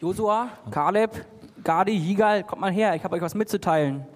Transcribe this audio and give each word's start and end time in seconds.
Josua, 0.00 0.50
Kaleb, 0.70 1.10
Gadi, 1.64 1.92
Yigal, 1.92 2.44
kommt 2.44 2.60
mal 2.60 2.70
her, 2.70 2.94
ich 2.94 3.02
habe 3.02 3.16
euch 3.16 3.22
was 3.22 3.34
mitzuteilen. 3.34 4.06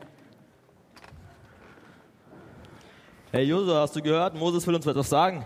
Hey 3.32 3.44
Josua, 3.44 3.80
hast 3.80 3.96
du 3.96 4.02
gehört? 4.02 4.34
Moses 4.34 4.64
will 4.66 4.76
uns 4.76 4.86
etwas 4.86 5.08
sagen. 5.08 5.44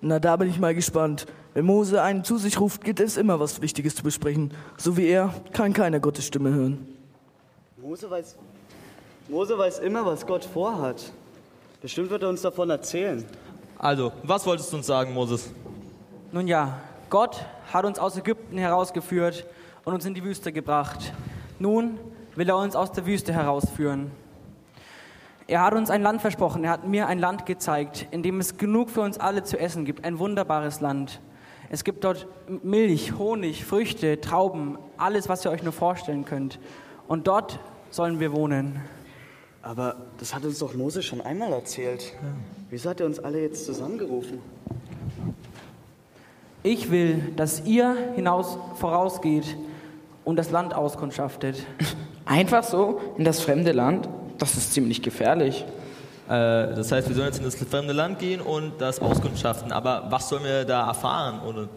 Na, 0.00 0.20
da 0.20 0.36
bin 0.36 0.48
ich 0.48 0.60
mal 0.60 0.74
gespannt. 0.74 1.26
Wenn 1.54 1.64
Mose 1.64 2.02
einen 2.02 2.22
zu 2.22 2.36
sich 2.36 2.60
ruft, 2.60 2.84
gibt 2.84 3.00
es 3.00 3.16
immer 3.16 3.40
was 3.40 3.60
Wichtiges 3.62 3.96
zu 3.96 4.02
besprechen. 4.02 4.52
So 4.76 4.96
wie 4.96 5.06
er 5.06 5.32
kann 5.52 5.72
keiner 5.72 5.98
Gottes 5.98 6.26
Stimme 6.26 6.52
hören. 6.52 6.86
Mose 7.76 8.10
weiß, 8.10 8.36
Mose 9.28 9.56
weiß 9.56 9.78
immer, 9.80 10.04
was 10.04 10.26
Gott 10.26 10.44
vorhat. 10.44 11.12
Bestimmt 11.80 12.10
wird 12.10 12.22
er 12.22 12.28
uns 12.28 12.42
davon 12.42 12.70
erzählen. 12.70 13.24
Also, 13.78 14.12
was 14.22 14.46
wolltest 14.46 14.72
du 14.72 14.76
uns 14.76 14.86
sagen, 14.86 15.14
Moses? 15.14 15.50
Nun 16.30 16.46
ja, 16.46 16.78
Gott 17.10 17.44
hat 17.72 17.84
uns 17.84 17.98
aus 17.98 18.16
Ägypten 18.16 18.58
herausgeführt 18.58 19.46
und 19.84 19.94
uns 19.94 20.04
in 20.04 20.14
die 20.14 20.24
Wüste 20.24 20.52
gebracht. 20.52 21.12
Nun 21.58 21.98
will 22.36 22.48
er 22.48 22.56
uns 22.56 22.74
aus 22.76 22.92
der 22.92 23.06
Wüste 23.06 23.32
herausführen. 23.32 24.10
Er 25.46 25.62
hat 25.62 25.74
uns 25.74 25.90
ein 25.90 26.02
Land 26.02 26.22
versprochen, 26.22 26.64
er 26.64 26.70
hat 26.70 26.86
mir 26.86 27.06
ein 27.06 27.18
Land 27.18 27.44
gezeigt, 27.44 28.06
in 28.10 28.22
dem 28.22 28.40
es 28.40 28.56
genug 28.56 28.88
für 28.88 29.02
uns 29.02 29.18
alle 29.18 29.44
zu 29.44 29.58
essen 29.58 29.84
gibt, 29.84 30.04
ein 30.04 30.18
wunderbares 30.18 30.80
Land. 30.80 31.20
Es 31.68 31.84
gibt 31.84 32.04
dort 32.04 32.26
Milch, 32.62 33.18
Honig, 33.18 33.64
Früchte, 33.64 34.20
Trauben, 34.20 34.78
alles, 34.96 35.28
was 35.28 35.44
ihr 35.44 35.50
euch 35.50 35.62
nur 35.62 35.72
vorstellen 35.72 36.24
könnt. 36.24 36.58
Und 37.08 37.26
dort 37.26 37.60
sollen 37.90 38.20
wir 38.20 38.32
wohnen. 38.32 38.80
Aber 39.60 39.96
das 40.18 40.34
hat 40.34 40.44
uns 40.44 40.58
doch 40.58 40.74
Mose 40.74 41.02
schon 41.02 41.20
einmal 41.20 41.52
erzählt. 41.52 42.14
Wieso 42.70 42.90
hat 42.90 43.00
er 43.00 43.06
uns 43.06 43.18
alle 43.18 43.40
jetzt 43.40 43.66
zusammengerufen? 43.66 44.38
Ich 46.62 46.90
will, 46.90 47.32
dass 47.36 47.64
ihr 47.66 47.94
hinaus 48.14 48.56
vorausgeht 48.76 49.56
und 50.24 50.36
das 50.36 50.50
Land 50.50 50.74
auskundschaftet. 50.74 51.64
Einfach 52.24 52.64
so 52.64 53.00
in 53.18 53.24
das 53.24 53.40
fremde 53.40 53.72
Land? 53.72 54.08
Das 54.38 54.56
ist 54.56 54.72
ziemlich 54.72 55.02
gefährlich. 55.02 55.64
Äh, 56.26 56.74
das 56.74 56.90
heißt, 56.90 57.08
wir 57.08 57.14
sollen 57.14 57.28
jetzt 57.28 57.38
in 57.38 57.44
das 57.44 57.56
fremde 57.56 57.92
Land 57.92 58.18
gehen 58.18 58.40
und 58.40 58.80
das 58.80 59.00
auskundschaften. 59.00 59.72
Aber 59.72 60.06
was 60.08 60.28
sollen 60.28 60.44
wir 60.44 60.64
da 60.64 60.86
erfahren? 60.88 61.40
Ohne 61.46 61.68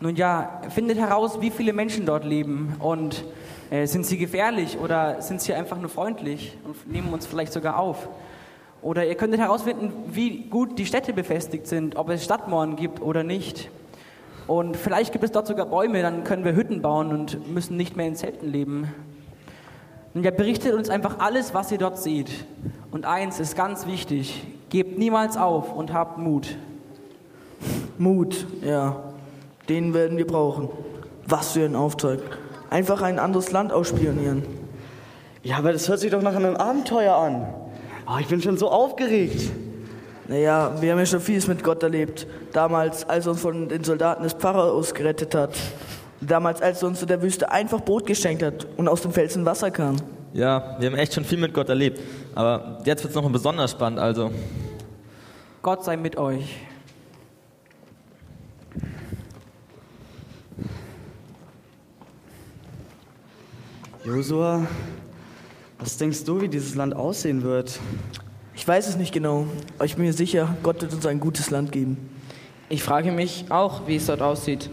Nun 0.00 0.16
ja, 0.16 0.62
findet 0.70 0.98
heraus, 0.98 1.40
wie 1.40 1.50
viele 1.50 1.72
Menschen 1.72 2.06
dort 2.06 2.24
leben 2.24 2.76
und 2.78 3.24
äh, 3.70 3.86
sind 3.86 4.06
sie 4.06 4.18
gefährlich 4.18 4.78
oder 4.78 5.20
sind 5.20 5.40
sie 5.40 5.52
einfach 5.54 5.78
nur 5.78 5.90
freundlich 5.90 6.56
und 6.64 6.90
nehmen 6.90 7.12
uns 7.12 7.26
vielleicht 7.26 7.52
sogar 7.52 7.78
auf. 7.78 8.08
Oder 8.80 9.06
ihr 9.06 9.14
könntet 9.14 9.40
herausfinden, 9.40 9.92
wie 10.12 10.44
gut 10.44 10.78
die 10.78 10.84
Städte 10.84 11.12
befestigt 11.12 11.66
sind, 11.66 11.96
ob 11.96 12.10
es 12.10 12.24
Stadtmauern 12.24 12.76
gibt 12.76 13.00
oder 13.00 13.22
nicht. 13.22 13.70
Und 14.46 14.76
vielleicht 14.76 15.12
gibt 15.12 15.24
es 15.24 15.32
dort 15.32 15.46
sogar 15.46 15.66
Bäume, 15.66 16.02
dann 16.02 16.24
können 16.24 16.44
wir 16.44 16.54
Hütten 16.54 16.82
bauen 16.82 17.10
und 17.10 17.52
müssen 17.52 17.76
nicht 17.76 17.96
mehr 17.96 18.06
in 18.06 18.14
Zelten 18.14 18.48
leben. 18.48 18.92
Und 20.12 20.24
er 20.24 20.30
berichtet 20.30 20.74
uns 20.74 20.90
einfach 20.90 21.18
alles, 21.18 21.54
was 21.54 21.72
ihr 21.72 21.78
dort 21.78 21.98
seht. 21.98 22.30
Und 22.90 23.04
eins 23.04 23.40
ist 23.40 23.56
ganz 23.56 23.86
wichtig, 23.86 24.46
gebt 24.68 24.98
niemals 24.98 25.36
auf 25.36 25.72
und 25.74 25.92
habt 25.92 26.18
Mut. 26.18 26.56
Mut, 27.98 28.46
ja. 28.62 28.96
Den 29.68 29.94
werden 29.94 30.18
wir 30.18 30.26
brauchen. 30.26 30.68
Was 31.26 31.52
für 31.52 31.64
ein 31.64 31.74
Auftrag. 31.74 32.20
Einfach 32.68 33.02
ein 33.02 33.18
anderes 33.18 33.50
Land 33.50 33.72
ausspionieren. 33.72 34.44
Ja, 35.42 35.56
aber 35.58 35.72
das 35.72 35.88
hört 35.88 36.00
sich 36.00 36.10
doch 36.10 36.22
nach 36.22 36.34
einem 36.34 36.56
Abenteuer 36.56 37.14
an. 37.14 37.46
Oh, 38.06 38.18
ich 38.20 38.26
bin 38.26 38.42
schon 38.42 38.58
so 38.58 38.70
aufgeregt. 38.70 39.50
Naja, 40.26 40.74
wir 40.80 40.92
haben 40.92 40.98
ja 40.98 41.06
schon 41.06 41.20
vieles 41.20 41.46
mit 41.46 41.62
Gott 41.62 41.82
erlebt. 41.82 42.26
Damals, 42.52 43.06
als 43.08 43.26
er 43.26 43.32
uns 43.32 43.40
von 43.40 43.68
den 43.68 43.84
Soldaten 43.84 44.22
des 44.22 44.32
Pharaos 44.32 44.94
gerettet 44.94 45.34
hat. 45.34 45.50
Damals, 46.20 46.62
als 46.62 46.82
er 46.82 46.88
uns 46.88 47.02
in 47.02 47.08
der 47.08 47.20
Wüste 47.20 47.50
einfach 47.50 47.80
Brot 47.82 48.06
geschenkt 48.06 48.42
hat 48.42 48.66
und 48.78 48.88
aus 48.88 49.02
dem 49.02 49.12
Felsen 49.12 49.44
Wasser 49.44 49.70
kam. 49.70 49.96
Ja, 50.32 50.76
wir 50.78 50.90
haben 50.90 50.96
echt 50.96 51.12
schon 51.12 51.24
viel 51.24 51.38
mit 51.38 51.52
Gott 51.52 51.68
erlebt. 51.68 52.00
Aber 52.34 52.78
jetzt 52.84 53.02
wird 53.04 53.14
es 53.14 53.22
noch 53.22 53.30
besonders 53.30 53.72
spannend, 53.72 53.98
also. 53.98 54.30
Gott 55.62 55.84
sei 55.84 55.96
mit 55.96 56.16
euch. 56.16 56.56
Josua, 64.04 64.66
was 65.78 65.96
denkst 65.96 66.24
du, 66.24 66.40
wie 66.40 66.48
dieses 66.48 66.74
Land 66.74 66.94
aussehen 66.94 67.42
wird? 67.42 67.78
Ich 68.56 68.66
weiß 68.66 68.86
es 68.86 68.96
nicht 68.96 69.12
genau, 69.12 69.46
aber 69.76 69.84
ich 69.84 69.96
bin 69.96 70.04
mir 70.04 70.12
sicher, 70.12 70.56
Gott 70.62 70.80
wird 70.80 70.92
uns 70.92 71.06
ein 71.06 71.20
gutes 71.20 71.50
Land 71.50 71.72
geben. 71.72 71.96
Ich 72.68 72.82
frage 72.82 73.12
mich 73.12 73.46
auch, 73.50 73.86
wie 73.86 73.96
es 73.96 74.06
dort 74.06 74.22
aussieht. 74.22 74.70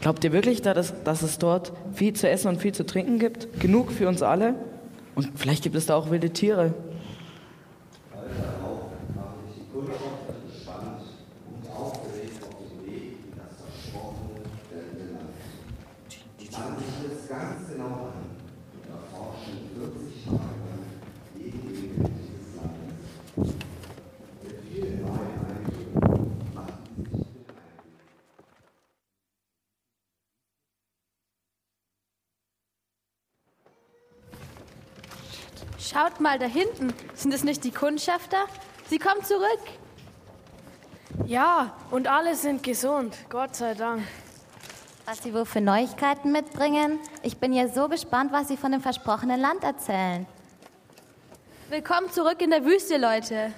Glaubt 0.00 0.22
ihr 0.24 0.32
wirklich, 0.32 0.62
dass, 0.62 0.94
dass 1.02 1.22
es 1.22 1.38
dort 1.38 1.72
viel 1.92 2.12
zu 2.12 2.28
essen 2.28 2.48
und 2.48 2.60
viel 2.60 2.72
zu 2.72 2.86
trinken 2.86 3.18
gibt? 3.18 3.60
Genug 3.60 3.90
für 3.90 4.08
uns 4.08 4.22
alle? 4.22 4.54
Und 5.14 5.28
vielleicht 5.34 5.62
gibt 5.62 5.76
es 5.76 5.86
da 5.86 5.96
auch 5.96 6.10
wilde 6.10 6.30
Tiere. 6.30 6.74
Schaut 35.92 36.20
mal 36.20 36.38
da 36.38 36.46
hinten. 36.46 36.92
Sind 37.14 37.34
es 37.34 37.42
nicht 37.42 37.64
die 37.64 37.72
Kundschafter? 37.72 38.44
Sie 38.88 39.00
kommen 39.00 39.24
zurück. 39.24 39.60
Ja, 41.26 41.74
und 41.90 42.06
alle 42.06 42.36
sind 42.36 42.62
gesund, 42.62 43.16
Gott 43.28 43.56
sei 43.56 43.74
Dank. 43.74 44.02
Was 45.04 45.20
Sie 45.24 45.34
wohl 45.34 45.44
für 45.44 45.60
Neuigkeiten 45.60 46.30
mitbringen? 46.30 47.00
Ich 47.24 47.38
bin 47.38 47.52
ja 47.52 47.66
so 47.66 47.88
gespannt, 47.88 48.30
was 48.30 48.46
Sie 48.46 48.56
von 48.56 48.70
dem 48.70 48.80
versprochenen 48.80 49.40
Land 49.40 49.64
erzählen. 49.64 50.26
Willkommen 51.70 52.08
zurück 52.12 52.40
in 52.40 52.50
der 52.50 52.64
Wüste, 52.64 52.96
Leute. 52.96 53.52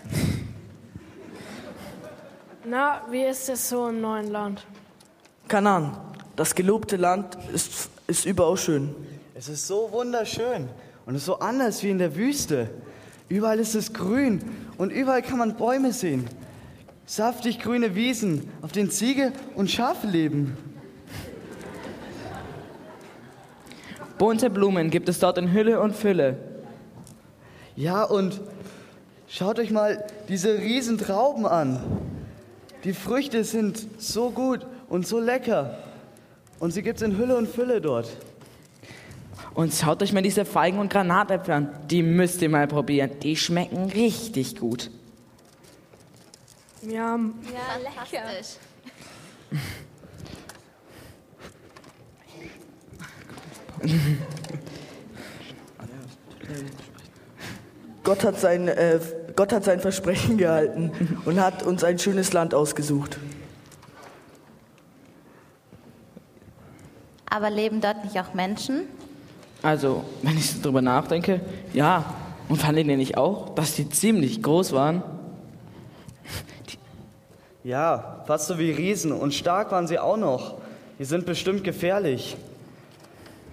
Na, 2.64 3.02
wie 3.10 3.24
ist 3.24 3.50
es 3.50 3.68
so 3.68 3.88
im 3.88 4.00
neuen 4.00 4.30
Land? 4.30 4.64
Kanan, 5.48 5.98
das 6.34 6.54
gelobte 6.54 6.96
Land 6.96 7.36
ist, 7.52 7.90
ist 8.06 8.24
überaus 8.24 8.62
schön. 8.62 8.94
Es 9.34 9.48
ist 9.48 9.66
so 9.66 9.92
wunderschön 9.92 10.70
und 11.06 11.14
es 11.14 11.22
ist 11.22 11.26
so 11.26 11.38
anders 11.38 11.82
wie 11.82 11.90
in 11.90 11.98
der 11.98 12.16
Wüste. 12.16 12.70
Überall 13.28 13.58
ist 13.58 13.74
es 13.74 13.92
grün 13.92 14.40
und 14.78 14.90
überall 14.90 15.22
kann 15.22 15.38
man 15.38 15.56
Bäume 15.56 15.92
sehen. 15.92 16.28
Saftig 17.06 17.58
grüne 17.58 17.94
Wiesen, 17.94 18.48
auf 18.62 18.72
denen 18.72 18.90
Ziege 18.90 19.32
und 19.54 19.70
Schafe 19.70 20.06
leben. 20.06 20.56
Bunte 24.18 24.50
Blumen 24.50 24.90
gibt 24.90 25.08
es 25.08 25.18
dort 25.18 25.38
in 25.38 25.52
Hülle 25.52 25.80
und 25.80 25.96
Fülle. 25.96 26.36
Ja, 27.74 28.04
und 28.04 28.40
schaut 29.26 29.58
euch 29.58 29.70
mal 29.70 30.06
diese 30.28 30.58
riesen 30.58 30.98
Trauben 30.98 31.46
an. 31.46 31.80
Die 32.84 32.92
Früchte 32.92 33.44
sind 33.44 33.84
so 33.98 34.30
gut 34.30 34.66
und 34.88 35.06
so 35.06 35.18
lecker. 35.18 35.78
Und 36.60 36.72
sie 36.72 36.82
gibt 36.82 36.98
es 36.98 37.02
in 37.02 37.16
Hülle 37.16 37.36
und 37.36 37.48
Fülle 37.48 37.80
dort. 37.80 38.08
Und 39.54 39.74
schaut 39.74 40.02
euch 40.02 40.12
mal 40.12 40.22
diese 40.22 40.44
Feigen 40.44 40.78
und 40.78 40.90
Granatäpfel 40.90 41.54
an. 41.54 41.68
Die 41.88 42.02
müsst 42.02 42.40
ihr 42.42 42.48
mal 42.48 42.66
probieren. 42.66 43.10
Die 43.22 43.36
schmecken 43.36 43.84
richtig 43.90 44.56
gut. 44.56 44.90
Ja, 46.82 47.16
Ja, 47.16 47.76
lecker. 47.78 48.32
Gott 58.04 58.24
hat 58.24 58.40
sein, 58.40 58.68
äh, 58.68 58.98
Gott 59.36 59.52
hat 59.52 59.64
sein 59.64 59.80
Versprechen 59.80 60.38
gehalten 60.38 61.20
und 61.24 61.40
hat 61.40 61.62
uns 61.62 61.84
ein 61.84 61.98
schönes 61.98 62.32
Land 62.32 62.54
ausgesucht. 62.54 63.18
Aber 67.26 67.48
leben 67.48 67.80
dort 67.80 68.04
nicht 68.04 68.18
auch 68.20 68.34
Menschen? 68.34 68.82
Also, 69.62 70.04
wenn 70.22 70.36
ich 70.36 70.50
so 70.50 70.62
drüber 70.62 70.82
nachdenke, 70.82 71.40
ja. 71.72 72.04
Und 72.48 72.56
fandet 72.56 72.86
ihr 72.88 72.96
nicht 72.96 73.16
auch, 73.16 73.54
dass 73.54 73.76
die 73.76 73.88
ziemlich 73.88 74.42
groß 74.42 74.72
waren? 74.72 75.02
Ja, 77.64 78.22
fast 78.26 78.48
so 78.48 78.58
wie 78.58 78.72
Riesen 78.72 79.12
und 79.12 79.32
stark 79.32 79.70
waren 79.70 79.86
sie 79.86 79.98
auch 79.98 80.16
noch. 80.16 80.54
Die 80.98 81.04
sind 81.04 81.26
bestimmt 81.26 81.62
gefährlich. 81.62 82.36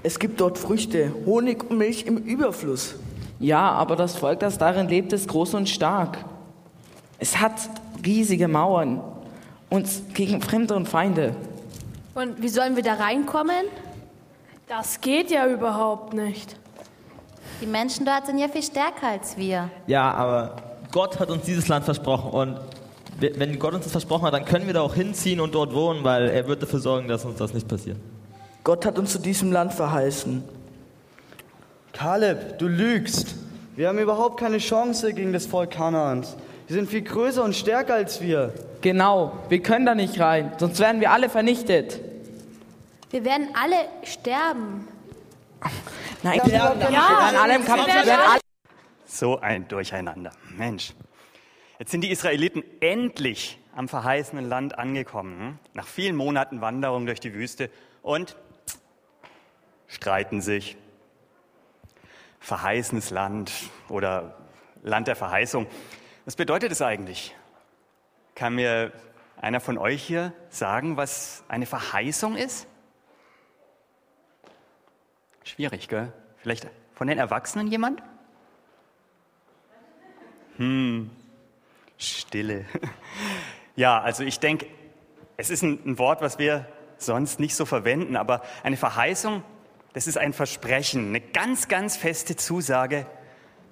Es 0.01 0.17
gibt 0.17 0.41
dort 0.41 0.57
Früchte, 0.57 1.13
Honig 1.25 1.69
und 1.69 1.77
Milch 1.77 2.05
im 2.07 2.17
Überfluss. 2.17 2.95
Ja, 3.39 3.71
aber 3.71 3.95
das 3.95 4.15
Volk, 4.15 4.39
das 4.39 4.57
darin 4.57 4.87
lebt, 4.87 5.13
ist 5.13 5.27
groß 5.27 5.53
und 5.53 5.69
stark. 5.69 6.17
Es 7.19 7.39
hat 7.39 7.53
riesige 8.03 8.47
Mauern 8.47 9.01
und 9.69 9.87
gegen 10.15 10.41
Fremde 10.41 10.75
und 10.75 10.87
Feinde. 10.87 11.35
Und 12.15 12.41
wie 12.41 12.49
sollen 12.49 12.75
wir 12.75 12.83
da 12.83 12.95
reinkommen? 12.95 13.65
Das 14.69 15.01
geht 15.01 15.31
ja 15.31 15.47
überhaupt 15.47 16.13
nicht. 16.13 16.55
Die 17.59 17.65
Menschen 17.65 18.05
dort 18.05 18.27
sind 18.27 18.37
ja 18.37 18.47
viel 18.47 18.61
stärker 18.61 19.07
als 19.07 19.35
wir. 19.35 19.71
Ja, 19.87 20.11
aber 20.11 20.57
Gott 20.91 21.19
hat 21.19 21.31
uns 21.31 21.43
dieses 21.43 21.67
Land 21.67 21.85
versprochen 21.85 22.29
und 22.29 22.59
wenn 23.19 23.57
Gott 23.57 23.73
uns 23.73 23.85
das 23.85 23.91
versprochen 23.91 24.27
hat, 24.27 24.33
dann 24.35 24.45
können 24.45 24.67
wir 24.67 24.75
da 24.75 24.81
auch 24.81 24.93
hinziehen 24.93 25.39
und 25.39 25.55
dort 25.55 25.73
wohnen, 25.73 26.03
weil 26.03 26.29
er 26.29 26.47
wird 26.47 26.61
dafür 26.61 26.79
sorgen, 26.79 27.07
dass 27.07 27.25
uns 27.25 27.39
das 27.39 27.51
nicht 27.51 27.67
passiert. 27.67 27.97
Gott 28.63 28.85
hat 28.85 28.99
uns 28.99 29.11
zu 29.11 29.17
diesem 29.17 29.51
Land 29.51 29.73
verheißen. 29.73 30.43
Kaleb, 31.91 32.59
du 32.59 32.67
lügst. 32.67 33.37
Wir 33.75 33.87
haben 33.87 33.97
überhaupt 33.97 34.39
keine 34.39 34.59
Chance 34.59 35.13
gegen 35.15 35.33
das 35.33 35.47
Volk 35.47 35.71
Kanaans. 35.71 36.37
Die 36.69 36.73
sind 36.73 36.87
viel 36.87 37.01
größer 37.01 37.43
und 37.43 37.55
stärker 37.55 37.95
als 37.95 38.21
wir. 38.21 38.53
Genau, 38.81 39.31
wir 39.49 39.63
können 39.63 39.87
da 39.87 39.95
nicht 39.95 40.19
rein, 40.19 40.51
sonst 40.59 40.79
werden 40.79 41.01
wir 41.01 41.11
alle 41.11 41.27
vernichtet. 41.27 42.01
Wir 43.09 43.25
werden 43.25 43.49
alle 43.55 43.89
sterben. 44.03 44.87
Nein, 46.21 46.39
wir 46.43 46.51
werden, 46.53 46.79
wir 46.79 46.89
werden 46.89 47.35
alle 47.37 47.55
im 47.55 47.65
Kampf, 47.65 47.87
wir 47.87 48.05
werden 48.05 48.09
alle 48.09 48.39
So 49.05 49.39
ein 49.39 49.67
Durcheinander. 49.67 50.31
Mensch. 50.55 50.93
Jetzt 51.79 51.91
sind 51.91 52.01
die 52.01 52.11
Israeliten 52.11 52.63
endlich 52.81 53.57
am 53.75 53.87
verheißenen 53.87 54.47
Land 54.47 54.77
angekommen. 54.77 55.39
hm? 55.39 55.59
Nach 55.73 55.87
vielen 55.87 56.15
Monaten 56.15 56.61
Wanderung 56.61 57.07
durch 57.07 57.19
die 57.19 57.33
Wüste 57.33 57.71
und 58.03 58.35
streiten 59.87 60.41
sich. 60.41 60.77
Verheißenes 62.39 63.09
Land 63.09 63.51
oder 63.89 64.37
Land 64.83 65.07
der 65.07 65.15
Verheißung. 65.15 65.65
Was 66.25 66.35
bedeutet 66.35 66.71
es 66.71 66.81
eigentlich? 66.81 67.35
Kann 68.35 68.53
mir 68.53 68.91
einer 69.41 69.59
von 69.59 69.77
euch 69.77 70.03
hier 70.03 70.31
sagen, 70.49 70.95
was 70.95 71.43
eine 71.47 71.65
Verheißung 71.65 72.35
ist? 72.35 72.67
Schwierig, 75.43 75.87
gell? 75.87 76.13
Vielleicht 76.37 76.67
von 76.93 77.07
den 77.07 77.17
Erwachsenen 77.17 77.67
jemand? 77.67 78.01
Hm, 80.57 81.09
Stille. 81.97 82.65
Ja, 83.75 84.01
also 84.01 84.25
ich 84.25 84.41
denke, 84.41 84.65
es 85.37 85.49
ist 85.49 85.63
ein, 85.63 85.79
ein 85.85 85.97
Wort, 85.99 86.21
was 86.21 86.37
wir 86.37 86.65
sonst 86.97 87.39
nicht 87.39 87.55
so 87.55 87.63
verwenden, 87.63 88.17
aber 88.17 88.41
eine 88.61 88.75
Verheißung, 88.75 89.41
das 89.93 90.05
ist 90.05 90.17
ein 90.17 90.33
Versprechen, 90.33 91.07
eine 91.07 91.21
ganz, 91.21 91.69
ganz 91.69 91.95
feste 91.95 92.35
Zusage, 92.35 93.05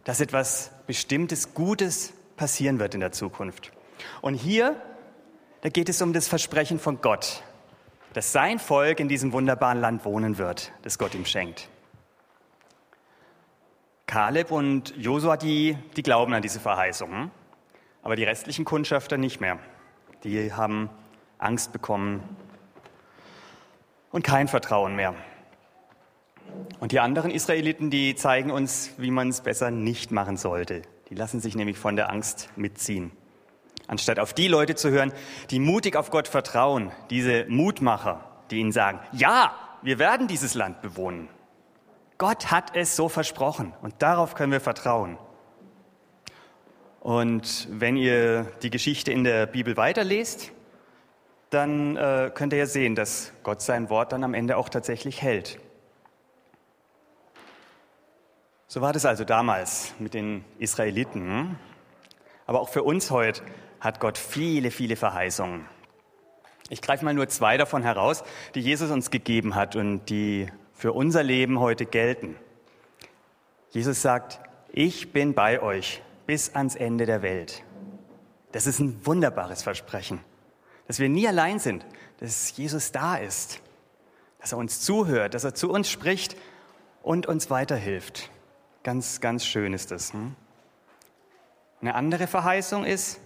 dass 0.05 0.21
etwas 0.21 0.71
Bestimmtes, 0.87 1.53
Gutes 1.53 2.13
passieren 2.37 2.79
wird 2.79 2.93
in 2.93 3.01
der 3.01 3.11
Zukunft. 3.11 3.73
Und 4.21 4.35
hier, 4.35 4.81
da 5.59 5.67
geht 5.67 5.89
es 5.89 6.01
um 6.01 6.13
das 6.13 6.29
Versprechen 6.29 6.79
von 6.79 7.01
Gott, 7.01 7.43
dass 8.13 8.31
sein 8.31 8.59
Volk 8.59 8.99
in 8.99 9.07
diesem 9.07 9.33
wunderbaren 9.33 9.79
Land 9.79 10.05
wohnen 10.05 10.37
wird, 10.37 10.71
das 10.81 10.97
Gott 10.97 11.13
ihm 11.15 11.25
schenkt. 11.25 11.69
Kaleb 14.05 14.51
und 14.51 14.95
Josua, 14.95 15.35
die, 15.37 15.77
die 15.95 16.03
glauben 16.03 16.33
an 16.33 16.41
diese 16.41 16.59
Verheißung, 16.59 17.29
aber 18.01 18.15
die 18.15 18.23
restlichen 18.23 18.63
Kundschafter 18.63 19.17
nicht 19.17 19.41
mehr. 19.41 19.59
Die 20.23 20.53
haben 20.53 20.89
Angst 21.37 21.73
bekommen 21.73 22.23
und 24.11 24.23
kein 24.23 24.47
Vertrauen 24.47 24.95
mehr. 24.95 25.13
Und 26.79 26.91
die 26.91 26.99
anderen 26.99 27.31
Israeliten, 27.31 27.89
die 27.89 28.15
zeigen 28.15 28.51
uns, 28.51 28.91
wie 28.97 29.11
man 29.11 29.29
es 29.29 29.41
besser 29.41 29.71
nicht 29.71 30.11
machen 30.11 30.37
sollte. 30.37 30.83
Die 31.09 31.15
lassen 31.15 31.39
sich 31.39 31.55
nämlich 31.55 31.77
von 31.77 31.95
der 31.95 32.09
Angst 32.09 32.49
mitziehen. 32.55 33.11
Anstatt 33.87 34.19
auf 34.19 34.33
die 34.33 34.47
Leute 34.49 34.75
zu 34.75 34.89
hören, 34.89 35.13
die 35.49 35.59
mutig 35.59 35.95
auf 35.95 36.11
Gott 36.11 36.27
vertrauen, 36.27 36.91
diese 37.09 37.45
Mutmacher, 37.47 38.23
die 38.51 38.57
ihnen 38.59 38.73
sagen, 38.73 38.99
ja, 39.13 39.53
wir 39.81 39.97
werden 39.97 40.27
dieses 40.27 40.53
Land 40.53 40.81
bewohnen. 40.81 41.29
Gott 42.17 42.51
hat 42.51 42.75
es 42.75 42.95
so 42.95 43.09
versprochen 43.09 43.73
und 43.81 43.95
darauf 43.99 44.35
können 44.35 44.51
wir 44.51 44.59
vertrauen. 44.59 45.17
Und 46.99 47.67
wenn 47.71 47.95
ihr 47.95 48.51
die 48.61 48.69
Geschichte 48.69 49.11
in 49.11 49.23
der 49.23 49.45
Bibel 49.45 49.77
weiterlest, 49.77 50.51
dann 51.49 51.95
äh, 51.95 52.31
könnt 52.33 52.51
ihr 52.51 52.59
ja 52.59 52.65
sehen, 52.65 52.95
dass 52.95 53.31
Gott 53.43 53.61
sein 53.61 53.89
Wort 53.89 54.11
dann 54.11 54.25
am 54.25 54.33
Ende 54.33 54.57
auch 54.57 54.67
tatsächlich 54.67 55.21
hält. 55.21 55.59
So 58.67 58.81
war 58.81 58.91
das 58.91 59.05
also 59.05 59.23
damals 59.23 59.93
mit 59.99 60.13
den 60.13 60.43
Israeliten. 60.59 61.57
Aber 62.45 62.59
auch 62.59 62.67
für 62.67 62.83
uns 62.83 63.11
heute 63.11 63.43
hat 63.79 63.99
Gott 63.99 64.17
viele, 64.17 64.71
viele 64.71 64.95
Verheißungen. 64.95 65.65
Ich 66.69 66.81
greife 66.81 67.05
mal 67.05 67.13
nur 67.13 67.29
zwei 67.29 67.57
davon 67.57 67.83
heraus, 67.83 68.23
die 68.55 68.59
Jesus 68.59 68.91
uns 68.91 69.09
gegeben 69.09 69.55
hat 69.55 69.75
und 69.75 70.05
die 70.09 70.47
für 70.73 70.93
unser 70.93 71.23
Leben 71.23 71.59
heute 71.59 71.85
gelten. 71.85 72.35
Jesus 73.71 74.01
sagt, 74.01 74.39
ich 74.71 75.13
bin 75.13 75.33
bei 75.33 75.61
euch 75.61 76.01
bis 76.25 76.53
ans 76.55 76.75
Ende 76.75 77.05
der 77.05 77.21
Welt. 77.21 77.63
Das 78.51 78.67
ist 78.67 78.79
ein 78.79 79.05
wunderbares 79.05 79.63
Versprechen, 79.63 80.19
dass 80.87 80.99
wir 80.99 81.09
nie 81.09 81.27
allein 81.27 81.59
sind, 81.59 81.85
dass 82.19 82.55
Jesus 82.55 82.91
da 82.91 83.15
ist, 83.15 83.61
dass 84.39 84.51
er 84.51 84.57
uns 84.57 84.81
zuhört, 84.81 85.33
dass 85.33 85.43
er 85.43 85.55
zu 85.55 85.71
uns 85.71 85.89
spricht 85.89 86.35
und 87.01 87.27
uns 87.27 87.49
weiterhilft. 87.49 88.29
Ganz, 88.83 89.21
ganz 89.21 89.45
schön 89.45 89.73
ist 89.73 89.91
das. 89.91 90.13
Hm? 90.13 90.35
Eine 91.81 91.95
andere 91.95 92.27
Verheißung 92.27 92.85
ist, 92.85 93.19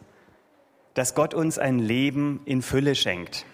dass 0.93 1.15
Gott 1.15 1.33
uns 1.33 1.57
ein 1.57 1.79
Leben 1.79 2.41
in 2.45 2.61
Fülle 2.61 2.95
schenkt. 2.95 3.45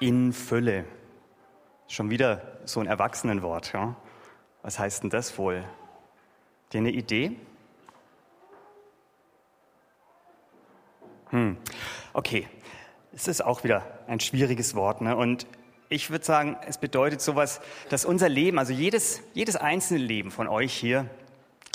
In 0.00 0.32
Fülle. 0.32 0.84
Schon 1.88 2.10
wieder 2.10 2.58
so 2.64 2.80
ein 2.80 2.86
Erwachsenenwort. 2.86 3.72
Ja? 3.72 3.96
Was 4.62 4.78
heißt 4.78 5.02
denn 5.02 5.10
das 5.10 5.36
wohl? 5.38 5.64
Ihr 6.72 6.80
eine 6.80 6.90
Idee? 6.90 7.36
Hm. 11.28 11.56
Okay, 12.14 12.48
es 13.12 13.28
ist 13.28 13.44
auch 13.44 13.64
wieder 13.64 13.86
ein 14.06 14.20
schwieriges 14.20 14.74
Wort. 14.74 15.00
Ne? 15.00 15.16
Und 15.16 15.46
ich 15.88 16.10
würde 16.10 16.24
sagen, 16.24 16.56
es 16.66 16.78
bedeutet 16.78 17.20
sowas, 17.20 17.60
dass 17.90 18.04
unser 18.04 18.28
Leben, 18.28 18.58
also 18.58 18.72
jedes, 18.72 19.22
jedes 19.34 19.56
einzelne 19.56 20.00
Leben 20.00 20.30
von 20.30 20.48
euch 20.48 20.72
hier, 20.72 21.10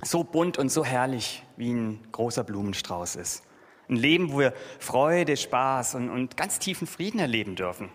so 0.03 0.23
bunt 0.23 0.57
und 0.57 0.69
so 0.69 0.83
herrlich 0.83 1.43
wie 1.57 1.71
ein 1.71 2.07
großer 2.11 2.43
Blumenstrauß 2.43 3.15
ist. 3.17 3.46
Ein 3.89 3.95
Leben, 3.95 4.31
wo 4.31 4.39
wir 4.39 4.53
Freude, 4.79 5.37
Spaß 5.37 5.95
und, 5.95 6.09
und 6.09 6.37
ganz 6.37 6.59
tiefen 6.59 6.87
Frieden 6.87 7.19
erleben 7.19 7.55
dürfen. 7.55 7.89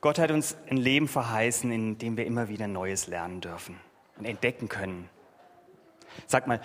Gott 0.00 0.18
hat 0.18 0.30
uns 0.30 0.56
ein 0.70 0.76
Leben 0.76 1.08
verheißen, 1.08 1.70
in 1.72 1.98
dem 1.98 2.16
wir 2.16 2.26
immer 2.26 2.48
wieder 2.48 2.68
Neues 2.68 3.06
lernen 3.06 3.40
dürfen 3.40 3.80
und 4.18 4.26
entdecken 4.26 4.68
können. 4.68 5.08
Sag 6.26 6.46
mal, 6.46 6.60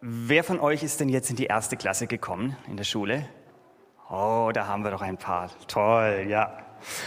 wer 0.00 0.44
von 0.44 0.60
euch 0.60 0.82
ist 0.82 1.00
denn 1.00 1.08
jetzt 1.08 1.30
in 1.30 1.36
die 1.36 1.46
erste 1.46 1.76
Klasse 1.76 2.06
gekommen 2.06 2.56
in 2.66 2.76
der 2.76 2.84
Schule? 2.84 3.28
Oh, 4.10 4.50
da 4.52 4.66
haben 4.66 4.84
wir 4.84 4.90
doch 4.90 5.02
ein 5.02 5.18
paar. 5.18 5.50
Toll, 5.66 6.26
ja. 6.28 6.64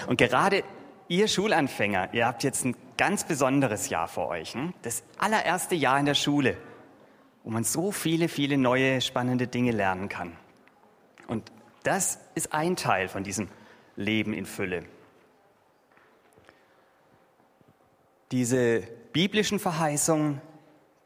Und 0.07 0.17
gerade 0.17 0.63
ihr 1.07 1.27
Schulanfänger, 1.27 2.13
ihr 2.13 2.25
habt 2.25 2.43
jetzt 2.43 2.65
ein 2.65 2.75
ganz 2.97 3.23
besonderes 3.23 3.89
Jahr 3.89 4.07
vor 4.07 4.27
euch. 4.29 4.53
Hm? 4.53 4.73
Das 4.83 5.03
allererste 5.17 5.75
Jahr 5.75 6.00
in 6.00 6.05
der 6.05 6.13
Schule, 6.13 6.57
wo 7.43 7.50
man 7.50 7.63
so 7.63 7.91
viele, 7.91 8.27
viele 8.27 8.57
neue, 8.57 9.01
spannende 9.01 9.48
Dinge 9.48 9.71
lernen 9.71 10.10
kann. 10.10 10.36
Und 11.27 11.51
das 11.83 12.19
ist 12.36 12.53
ein 12.53 12.75
Teil 12.75 13.07
von 13.07 13.24
diesem 13.24 13.50
Leben 13.95 14.33
in 14.33 14.45
Fülle. 14.45 14.83
Diese 18.31 18.81
biblischen 19.12 19.60
Verheißungen, 19.60 20.41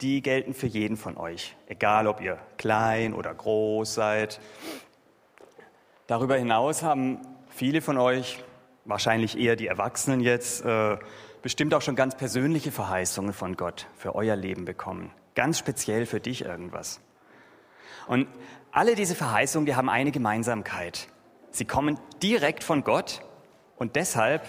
die 0.02 0.22
gelten 0.22 0.54
für 0.54 0.68
jeden 0.68 0.98
von 0.98 1.18
euch, 1.18 1.56
egal 1.68 2.08
ob 2.08 2.22
ihr 2.22 2.38
klein 2.58 3.14
oder 3.14 3.34
groß 3.34 3.94
seid. 3.94 4.40
Darüber 6.08 6.36
hinaus 6.36 6.84
haben 6.84 7.20
viele 7.50 7.82
von 7.82 7.98
euch, 7.98 8.44
wahrscheinlich 8.84 9.40
eher 9.40 9.56
die 9.56 9.68
Erwachsenen 9.68 10.20
jetzt, 10.20 10.64
äh, 10.66 10.98
bestimmt 11.42 11.74
auch 11.74 11.82
schon 11.82 11.96
ganz 11.96 12.16
persönliche 12.16 12.72
Verheißungen 12.72 13.34
von 13.34 13.56
Gott 13.56 13.88
für 13.96 14.14
euer 14.14 14.36
Leben 14.36 14.66
bekommen. 14.66 15.12
Ganz 15.36 15.60
speziell 15.60 16.06
für 16.06 16.20
dich 16.20 16.44
irgendwas. 16.44 17.02
Und 18.08 18.28
alle 18.72 18.96
diese 18.96 19.16
Verheißungen, 19.16 19.66
die 19.66 19.76
haben 19.76 19.90
eine 19.90 20.12
Gemeinsamkeit. 20.12 21.08
Sie 21.52 21.66
kommen 21.66 22.00
direkt 22.22 22.64
von 22.64 22.84
Gott 22.84 23.22
und 23.78 23.96
deshalb 23.96 24.46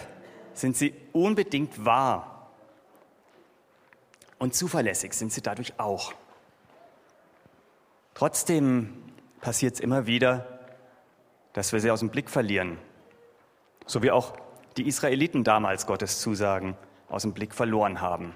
sind 0.53 0.75
sie 0.75 0.93
unbedingt 1.13 1.85
wahr. 1.85 2.51
Und 4.39 4.55
zuverlässig 4.55 5.13
sind 5.13 5.31
sie 5.31 5.41
dadurch 5.41 5.79
auch. 5.79 6.13
Trotzdem 8.13 9.03
passiert 9.41 9.75
es 9.75 9.79
immer 9.79 10.07
wieder, 10.07 10.59
dass 11.53 11.73
wir 11.73 11.79
sie 11.79 11.91
aus 11.91 11.99
dem 11.99 12.09
Blick 12.09 12.29
verlieren. 12.29 12.77
So 13.85 14.03
wie 14.03 14.11
auch 14.11 14.37
die 14.77 14.87
Israeliten 14.87 15.43
damals 15.43 15.87
Gottes 15.87 16.19
Zusagen 16.19 16.75
aus 17.09 17.23
dem 17.23 17.33
Blick 17.33 17.55
verloren 17.55 18.01
haben. 18.01 18.35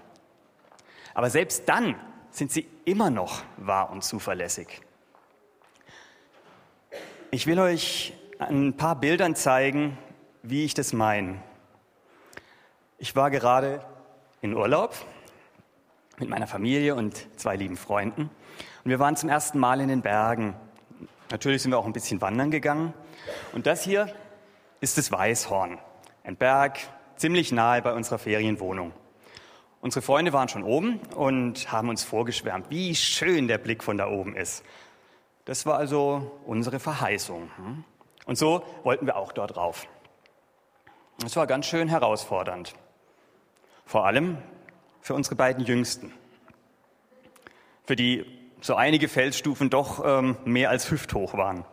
Aber 1.14 1.30
selbst 1.30 1.68
dann 1.68 1.96
sind 2.32 2.52
sie 2.52 2.68
immer 2.86 3.10
noch 3.10 3.44
wahr 3.58 3.92
und 3.92 4.04
zuverlässig. 4.04 4.82
Ich 7.30 7.48
will 7.48 7.60
euch 7.60 8.14
ein 8.40 8.76
paar 8.76 8.96
Bildern 8.96 9.36
zeigen, 9.36 9.98
wie 10.44 10.66
ich 10.66 10.74
das 10.74 10.94
meine. 10.94 11.42
Ich 12.98 13.16
war 13.16 13.30
gerade 13.30 13.86
in 14.42 14.54
Urlaub 14.54 14.96
mit 16.18 16.30
meiner 16.30 16.48
Familie 16.48 16.96
und 16.96 17.28
zwei 17.40 17.56
lieben 17.56 17.78
Freunden. 17.78 18.30
Und 18.84 18.90
wir 18.90 19.00
waren 19.00 19.16
zum 19.16 19.30
ersten 19.30 19.60
Mal 19.60 19.80
in 19.82 19.88
den 19.88 20.02
Bergen. 20.02 20.56
Natürlich 21.30 21.62
sind 21.62 21.72
wir 21.72 21.78
auch 21.78 21.86
ein 21.86 21.94
bisschen 21.94 22.22
wandern 22.22 22.52
gegangen. 22.52 22.94
Und 23.54 23.68
das 23.68 23.84
hier 23.84 24.14
ist 24.82 24.98
das 24.98 25.12
Weißhorn. 25.12 25.78
Ein 26.24 26.36
Berg 26.36 26.80
ziemlich 27.16 27.52
nahe 27.52 27.82
bei 27.82 27.94
unserer 27.94 28.18
Ferienwohnung. 28.18 28.94
Unsere 29.82 30.04
Freunde 30.04 30.32
waren 30.32 30.48
schon 30.48 30.64
oben 30.64 31.00
und 31.16 31.72
haben 31.72 31.90
uns 31.90 32.04
vorgeschwärmt, 32.04 32.70
wie 32.70 32.96
schön 32.96 33.48
der 33.48 33.58
Blick 33.58 33.84
von 33.84 33.98
da 33.98 34.08
oben 34.08 34.36
ist. 34.36 34.64
Das 35.46 35.66
war 35.66 35.78
also 35.78 36.40
unsere 36.46 36.80
Verheißung. 36.80 37.50
Hm? 37.58 37.84
Und 38.26 38.38
so 38.38 38.64
wollten 38.84 39.08
wir 39.08 39.18
auch 39.18 39.32
dort 39.32 39.58
rauf. 39.58 39.88
Es 41.26 41.36
war 41.36 41.48
ganz 41.48 41.66
schön 41.66 41.88
herausfordernd. 41.88 42.76
Vor 43.86 44.06
allem 44.06 44.38
für 45.02 45.16
unsere 45.16 45.36
beiden 45.36 45.66
Jüngsten, 45.66 46.14
für 47.84 47.96
die 47.96 48.26
so 48.62 48.76
einige 48.76 49.08
Felsstufen 49.08 49.72
doch 49.72 50.04
ähm, 50.06 50.38
mehr 50.46 50.70
als 50.70 50.92
hüfthoch 50.92 51.34
waren. 51.34 51.66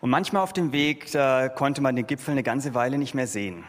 Und 0.00 0.08
manchmal 0.08 0.42
auf 0.42 0.54
dem 0.54 0.72
Weg, 0.72 1.12
da 1.12 1.50
konnte 1.50 1.82
man 1.82 1.96
den 1.96 2.06
Gipfel 2.06 2.32
eine 2.32 2.42
ganze 2.42 2.74
Weile 2.74 2.96
nicht 2.96 3.14
mehr 3.14 3.26
sehen. 3.26 3.64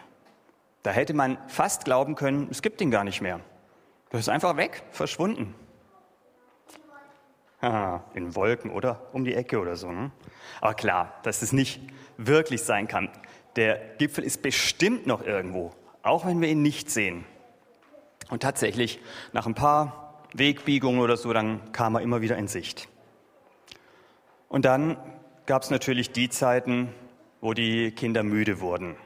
Da 0.86 0.92
hätte 0.92 1.16
man 1.16 1.40
fast 1.48 1.86
glauben 1.86 2.14
können, 2.14 2.48
es 2.52 2.62
gibt 2.62 2.80
ihn 2.80 2.92
gar 2.92 3.04
nicht 3.04 3.20
mehr. 3.20 3.40
Das 4.12 4.22
ist 4.22 4.30
einfach 4.30 4.56
weg, 4.56 4.84
verschwunden. 4.92 5.56
In 8.14 8.36
Wolken 8.36 8.70
oder 8.70 9.08
um 9.12 9.26
die 9.26 9.34
Ecke 9.34 9.58
oder 9.58 9.78
so. 9.78 9.92
Ne? 9.92 10.12
Aber 10.62 10.76
klar, 10.76 11.16
dass 11.24 11.42
es 11.42 11.54
nicht 11.54 11.82
wirklich 12.18 12.62
sein 12.62 12.88
kann. 12.88 13.10
Der 13.56 13.78
Gipfel 13.98 14.24
ist 14.24 14.44
bestimmt 14.44 15.08
noch 15.08 15.24
irgendwo, 15.24 15.72
auch 16.04 16.28
wenn 16.28 16.40
wir 16.40 16.50
ihn 16.50 16.62
nicht 16.62 16.92
sehen. 16.92 17.26
Und 18.30 18.44
tatsächlich, 18.44 19.00
nach 19.34 19.48
ein 19.48 19.56
paar 19.56 20.22
Wegbiegungen 20.36 21.02
oder 21.02 21.18
so, 21.18 21.34
dann 21.34 21.72
kam 21.72 21.96
er 21.96 22.02
immer 22.02 22.22
wieder 22.22 22.38
in 22.38 22.48
Sicht. 22.48 22.90
Und 24.50 24.66
dann 24.66 24.98
gab 25.48 25.64
es 25.64 25.72
natürlich 25.72 26.12
die 26.12 26.30
Zeiten, 26.30 26.94
wo 27.42 27.56
die 27.56 27.90
Kinder 27.90 28.22
müde 28.22 28.60
wurden. 28.60 28.98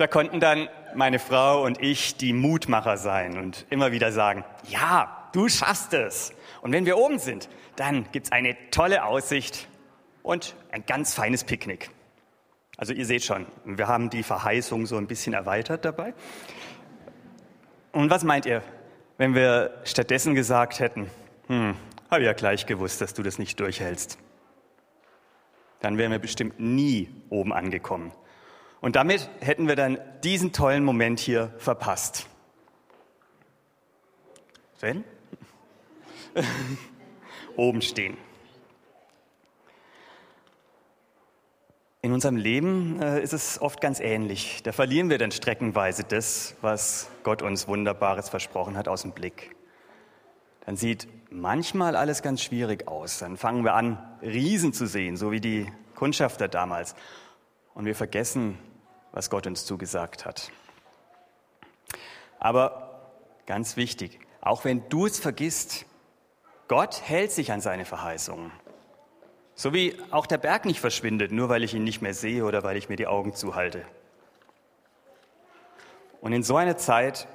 Da 0.00 0.06
konnten 0.06 0.40
dann 0.40 0.70
meine 0.94 1.18
Frau 1.18 1.62
und 1.62 1.82
ich 1.82 2.16
die 2.16 2.32
Mutmacher 2.32 2.96
sein 2.96 3.36
und 3.36 3.66
immer 3.68 3.92
wieder 3.92 4.12
sagen, 4.12 4.46
ja, 4.66 5.28
du 5.34 5.46
schaffst 5.50 5.92
es. 5.92 6.32
Und 6.62 6.72
wenn 6.72 6.86
wir 6.86 6.96
oben 6.96 7.18
sind, 7.18 7.50
dann 7.76 8.10
gibt 8.10 8.24
es 8.24 8.32
eine 8.32 8.56
tolle 8.70 9.04
Aussicht 9.04 9.68
und 10.22 10.56
ein 10.72 10.86
ganz 10.86 11.12
feines 11.12 11.44
Picknick. 11.44 11.90
Also 12.78 12.94
ihr 12.94 13.04
seht 13.04 13.24
schon, 13.24 13.44
wir 13.66 13.88
haben 13.88 14.08
die 14.08 14.22
Verheißung 14.22 14.86
so 14.86 14.96
ein 14.96 15.06
bisschen 15.06 15.34
erweitert 15.34 15.84
dabei. 15.84 16.14
Und 17.92 18.08
was 18.08 18.24
meint 18.24 18.46
ihr, 18.46 18.62
wenn 19.18 19.34
wir 19.34 19.82
stattdessen 19.84 20.34
gesagt 20.34 20.80
hätten, 20.80 21.10
hm, 21.48 21.76
habe 22.10 22.24
ja 22.24 22.32
gleich 22.32 22.64
gewusst, 22.64 23.02
dass 23.02 23.12
du 23.12 23.22
das 23.22 23.38
nicht 23.38 23.60
durchhältst. 23.60 24.16
Dann 25.80 25.98
wären 25.98 26.10
wir 26.10 26.18
bestimmt 26.18 26.58
nie 26.58 27.10
oben 27.28 27.52
angekommen. 27.52 28.12
Und 28.80 28.96
damit 28.96 29.28
hätten 29.40 29.68
wir 29.68 29.76
dann 29.76 29.98
diesen 30.24 30.52
tollen 30.52 30.84
Moment 30.84 31.20
hier 31.20 31.52
verpasst. 31.58 32.26
Sven? 34.78 35.04
oben 37.56 37.82
stehen. 37.82 38.16
In 42.02 42.12
unserem 42.12 42.36
Leben 42.36 43.00
äh, 43.02 43.22
ist 43.22 43.34
es 43.34 43.60
oft 43.60 43.82
ganz 43.82 44.00
ähnlich. 44.00 44.62
Da 44.62 44.72
verlieren 44.72 45.10
wir 45.10 45.18
dann 45.18 45.32
streckenweise 45.32 46.02
das, 46.02 46.54
was 46.62 47.10
Gott 47.22 47.42
uns 47.42 47.68
Wunderbares 47.68 48.30
versprochen 48.30 48.78
hat, 48.78 48.88
aus 48.88 49.02
dem 49.02 49.12
Blick. 49.12 49.54
Dann 50.64 50.76
sieht 50.76 51.08
manchmal 51.30 51.96
alles 51.96 52.22
ganz 52.22 52.42
schwierig 52.42 52.88
aus. 52.88 53.18
Dann 53.18 53.36
fangen 53.36 53.64
wir 53.64 53.74
an, 53.74 53.98
Riesen 54.22 54.72
zu 54.72 54.86
sehen, 54.86 55.18
so 55.18 55.30
wie 55.30 55.40
die 55.40 55.70
Kundschafter 55.94 56.48
damals. 56.48 56.94
Und 57.74 57.84
wir 57.84 57.94
vergessen, 57.94 58.58
was 59.12 59.30
Gott 59.30 59.46
uns 59.46 59.64
zugesagt 59.64 60.24
hat. 60.24 60.50
Aber 62.38 63.10
ganz 63.46 63.76
wichtig, 63.76 64.18
auch 64.40 64.64
wenn 64.64 64.88
du 64.88 65.06
es 65.06 65.18
vergisst, 65.18 65.84
Gott 66.68 67.02
hält 67.02 67.32
sich 67.32 67.52
an 67.52 67.60
seine 67.60 67.84
Verheißungen. 67.84 68.52
So 69.54 69.74
wie 69.74 69.96
auch 70.10 70.26
der 70.26 70.38
Berg 70.38 70.64
nicht 70.64 70.80
verschwindet, 70.80 71.32
nur 71.32 71.48
weil 71.48 71.64
ich 71.64 71.74
ihn 71.74 71.84
nicht 71.84 72.00
mehr 72.00 72.14
sehe 72.14 72.44
oder 72.44 72.62
weil 72.62 72.76
ich 72.76 72.88
mir 72.88 72.96
die 72.96 73.06
Augen 73.06 73.34
zuhalte. 73.34 73.84
Und 76.20 76.32
in 76.32 76.42
so 76.42 76.56
einer 76.56 76.76
Zeit, 76.76 77.26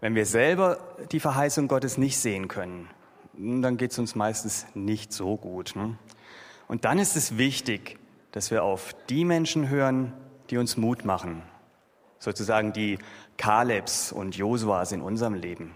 wenn 0.00 0.14
wir 0.14 0.26
selber 0.26 0.78
die 1.10 1.20
Verheißung 1.20 1.68
Gottes 1.68 1.98
nicht 1.98 2.18
sehen 2.18 2.48
können, 2.48 2.90
dann 3.34 3.76
geht 3.76 3.92
es 3.92 3.98
uns 3.98 4.14
meistens 4.14 4.66
nicht 4.74 5.12
so 5.12 5.36
gut. 5.36 5.76
Ne? 5.76 5.96
Und 6.66 6.84
dann 6.84 6.98
ist 6.98 7.16
es 7.16 7.38
wichtig, 7.38 7.98
dass 8.32 8.50
wir 8.50 8.64
auf 8.64 8.94
die 9.08 9.24
Menschen 9.24 9.68
hören, 9.68 10.12
die 10.50 10.58
uns 10.58 10.76
Mut 10.76 11.04
machen. 11.04 11.42
Sozusagen 12.18 12.72
die 12.72 12.98
Kalebs 13.36 14.12
und 14.12 14.36
Josuas 14.36 14.92
in 14.92 15.02
unserem 15.02 15.34
Leben. 15.34 15.74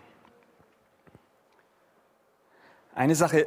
Eine 2.94 3.14
Sache 3.14 3.46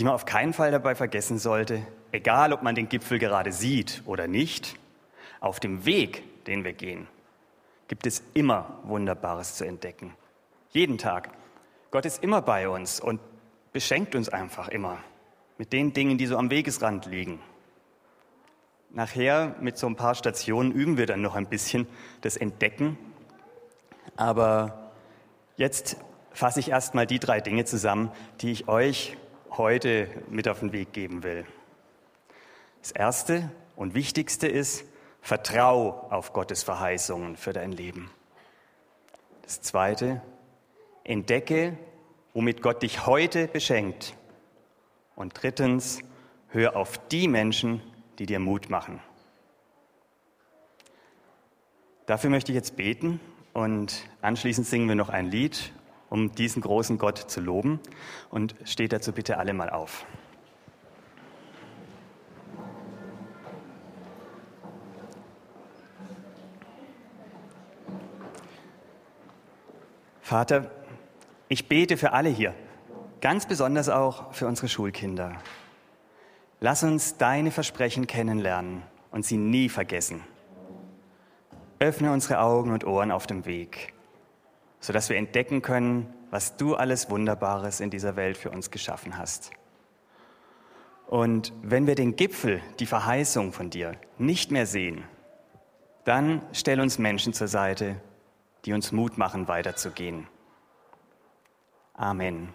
die 0.00 0.04
man 0.04 0.14
auf 0.14 0.24
keinen 0.24 0.54
Fall 0.54 0.70
dabei 0.70 0.94
vergessen 0.94 1.38
sollte, 1.38 1.86
egal 2.10 2.54
ob 2.54 2.62
man 2.62 2.74
den 2.74 2.88
Gipfel 2.88 3.18
gerade 3.18 3.52
sieht 3.52 4.02
oder 4.06 4.26
nicht, 4.26 4.78
auf 5.40 5.60
dem 5.60 5.84
Weg, 5.84 6.44
den 6.46 6.64
wir 6.64 6.72
gehen, 6.72 7.06
gibt 7.86 8.06
es 8.06 8.22
immer 8.32 8.78
Wunderbares 8.84 9.56
zu 9.56 9.64
entdecken. 9.64 10.14
Jeden 10.70 10.96
Tag. 10.96 11.30
Gott 11.90 12.06
ist 12.06 12.22
immer 12.22 12.40
bei 12.40 12.68
uns 12.68 12.98
und 12.98 13.20
beschenkt 13.72 14.14
uns 14.14 14.30
einfach 14.30 14.68
immer 14.68 14.98
mit 15.58 15.74
den 15.74 15.92
Dingen, 15.92 16.16
die 16.16 16.26
so 16.26 16.38
am 16.38 16.48
Wegesrand 16.50 17.04
liegen. 17.04 17.40
Nachher 18.92 19.54
mit 19.60 19.78
so 19.78 19.86
ein 19.86 19.94
paar 19.94 20.16
Stationen 20.16 20.72
üben 20.72 20.96
wir 20.96 21.06
dann 21.06 21.22
noch 21.22 21.36
ein 21.36 21.46
bisschen 21.46 21.86
das 22.22 22.36
Entdecken. 22.36 22.98
Aber 24.16 24.90
jetzt 25.56 25.96
fasse 26.32 26.58
ich 26.58 26.70
erstmal 26.70 27.06
die 27.06 27.20
drei 27.20 27.40
Dinge 27.40 27.64
zusammen, 27.64 28.10
die 28.40 28.50
ich 28.50 28.68
euch 28.68 29.16
heute 29.52 30.08
mit 30.28 30.48
auf 30.48 30.60
den 30.60 30.72
Weg 30.72 30.92
geben 30.92 31.22
will. 31.22 31.46
Das 32.82 32.90
Erste 32.90 33.50
und 33.76 33.94
Wichtigste 33.94 34.48
ist, 34.48 34.84
vertrau 35.22 36.08
auf 36.10 36.32
Gottes 36.32 36.62
Verheißungen 36.62 37.36
für 37.36 37.52
dein 37.52 37.72
Leben. 37.72 38.10
Das 39.42 39.60
Zweite, 39.60 40.20
entdecke, 41.04 41.76
womit 42.34 42.62
Gott 42.62 42.82
dich 42.82 43.06
heute 43.06 43.46
beschenkt. 43.46 44.14
Und 45.14 45.32
drittens, 45.40 46.00
hör 46.48 46.76
auf 46.76 46.98
die 47.08 47.28
Menschen, 47.28 47.82
die 48.20 48.26
dir 48.26 48.38
Mut 48.38 48.70
machen. 48.70 49.00
Dafür 52.06 52.30
möchte 52.30 52.52
ich 52.52 52.56
jetzt 52.56 52.76
beten 52.76 53.18
und 53.52 54.08
anschließend 54.22 54.68
singen 54.68 54.86
wir 54.86 54.94
noch 54.94 55.08
ein 55.08 55.26
Lied 55.26 55.72
um 56.10 56.34
diesen 56.34 56.60
großen 56.60 56.98
Gott 56.98 57.18
zu 57.18 57.40
loben. 57.40 57.80
Und 58.28 58.54
steht 58.64 58.92
dazu 58.92 59.12
bitte 59.12 59.38
alle 59.38 59.54
mal 59.54 59.70
auf. 59.70 60.04
Vater, 70.20 70.70
ich 71.48 71.66
bete 71.66 71.96
für 71.96 72.12
alle 72.12 72.28
hier, 72.28 72.54
ganz 73.20 73.46
besonders 73.46 73.88
auch 73.88 74.32
für 74.32 74.46
unsere 74.46 74.68
Schulkinder. 74.68 75.36
Lass 76.60 76.82
uns 76.82 77.16
deine 77.16 77.50
Versprechen 77.50 78.06
kennenlernen 78.06 78.82
und 79.10 79.24
sie 79.24 79.38
nie 79.38 79.68
vergessen. 79.68 80.22
Öffne 81.78 82.12
unsere 82.12 82.40
Augen 82.40 82.70
und 82.72 82.84
Ohren 82.84 83.10
auf 83.10 83.26
dem 83.26 83.46
Weg 83.46 83.94
sodass 84.80 85.10
wir 85.10 85.16
entdecken 85.16 85.62
können, 85.62 86.12
was 86.30 86.56
du 86.56 86.74
alles 86.74 87.10
Wunderbares 87.10 87.80
in 87.80 87.90
dieser 87.90 88.16
Welt 88.16 88.36
für 88.36 88.50
uns 88.50 88.70
geschaffen 88.70 89.16
hast. 89.16 89.50
Und 91.06 91.52
wenn 91.62 91.86
wir 91.86 91.94
den 91.94 92.16
Gipfel, 92.16 92.62
die 92.78 92.86
Verheißung 92.86 93.52
von 93.52 93.68
dir, 93.68 93.92
nicht 94.16 94.50
mehr 94.50 94.66
sehen, 94.66 95.04
dann 96.04 96.42
stell 96.52 96.80
uns 96.80 96.98
Menschen 96.98 97.32
zur 97.32 97.48
Seite, 97.48 98.00
die 98.64 98.72
uns 98.72 98.92
Mut 98.92 99.18
machen, 99.18 99.48
weiterzugehen. 99.48 100.26
Amen. 101.94 102.48